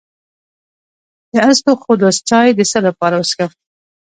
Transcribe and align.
د 1.33 1.35
اسطوخودوس 1.49 2.17
چای 2.29 2.49
د 2.57 2.59
څه 2.71 2.79
لپاره 2.87 3.15
وڅښم؟ 3.17 3.51